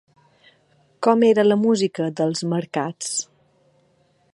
Com 1.07 1.25
era 1.27 1.45
la 1.51 1.59
música 1.67 2.09
d'Els 2.21 2.45
marcats? 2.55 3.13